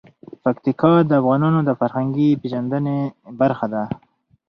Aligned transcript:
پکتیکا 0.43 0.93
د 1.05 1.11
افغانانو 1.21 1.59
د 1.65 1.69
فرهنګي 1.79 2.29
پیژندنې 2.41 2.97
برخه 3.39 3.67
ده. 3.73 3.83